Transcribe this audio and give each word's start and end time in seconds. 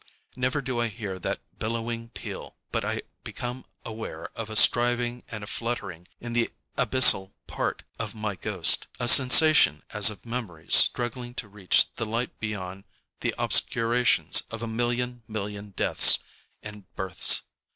Never 0.35 0.63
do 0.63 0.79
I 0.81 0.87
hear 0.87 1.19
that 1.19 1.41
billowing 1.59 2.09
peal 2.09 2.55
but 2.71 2.83
I 2.83 3.03
become 3.23 3.65
aware 3.85 4.29
of 4.35 4.49
a 4.49 4.55
striving 4.55 5.21
and 5.29 5.43
a 5.43 5.45
fluttering 5.45 6.07
in 6.19 6.33
the 6.33 6.49
abyssal 6.75 7.33
part 7.45 7.83
of 7.99 8.15
my 8.15 8.35
ghost, 8.35 8.87
ŌĆöa 8.99 9.07
sensation 9.07 9.83
as 9.91 10.09
of 10.09 10.25
memories 10.25 10.73
struggling 10.75 11.35
to 11.35 11.47
reach 11.47 11.93
the 11.97 12.07
light 12.07 12.39
beyond 12.39 12.85
the 13.19 13.35
obscurations 13.37 14.41
of 14.49 14.63
a 14.63 14.67
million 14.67 15.21
million 15.27 15.69
deaths 15.69 16.17
and 16.63 16.91
births. 16.95 17.43